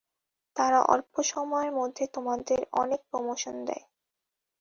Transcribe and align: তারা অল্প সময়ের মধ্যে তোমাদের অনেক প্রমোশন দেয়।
তারা 0.55 0.79
অল্প 0.85 1.13
সময়ের 1.31 1.71
মধ্যে 1.71 2.03
তোমাদের 2.07 2.59
অনেক 2.73 2.99
প্রমোশন 3.09 3.55
দেয়। 3.65 3.83